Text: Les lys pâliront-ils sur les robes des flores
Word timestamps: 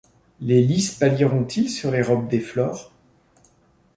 Les 0.39 0.63
lys 0.63 0.93
pâliront-ils 0.97 1.69
sur 1.69 1.91
les 1.91 2.01
robes 2.01 2.27
des 2.27 2.39
flores 2.39 2.91